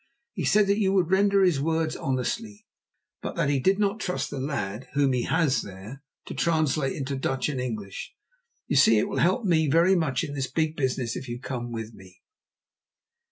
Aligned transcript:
He 0.33 0.45
said 0.45 0.65
that 0.65 0.79
you 0.79 0.93
would 0.93 1.11
render 1.11 1.43
his 1.43 1.61
words 1.61 1.95
honestly, 1.95 2.65
but 3.21 3.35
that 3.35 3.49
he 3.51 3.59
did 3.59 3.77
not 3.77 3.99
trust 3.99 4.31
the 4.31 4.39
lad 4.39 4.87
whom 4.93 5.13
he 5.13 5.25
has 5.25 5.61
there 5.61 6.01
to 6.25 6.33
translate 6.33 6.95
into 6.95 7.15
Dutch 7.15 7.49
and 7.49 7.61
English. 7.61 8.15
So 8.55 8.63
you 8.69 8.75
see 8.77 8.97
it 8.97 9.07
will 9.07 9.19
help 9.19 9.45
me 9.45 9.67
very 9.67 9.95
much 9.95 10.23
in 10.23 10.33
this 10.33 10.49
big 10.49 10.75
business 10.75 11.15
if 11.15 11.29
you 11.29 11.39
come 11.39 11.71
with 11.71 11.93
me." 11.93 12.23